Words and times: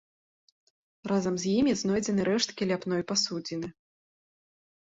Разам 1.11 1.35
з 1.43 1.51
імі 1.59 1.75
знойдзены 1.81 2.21
рэшткі 2.31 2.63
ляпной 2.73 3.01
пасудзіны. 3.13 3.67